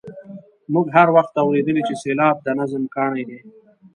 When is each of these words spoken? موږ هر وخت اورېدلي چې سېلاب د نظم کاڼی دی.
موږ 0.73 0.85
هر 0.95 1.07
وخت 1.15 1.33
اورېدلي 1.43 1.81
چې 1.87 1.93
سېلاب 2.03 2.35
د 2.41 2.47
نظم 2.59 2.83
کاڼی 2.95 3.23
دی. 3.29 3.39